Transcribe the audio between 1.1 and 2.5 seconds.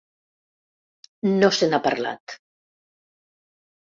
No se n’ha parlat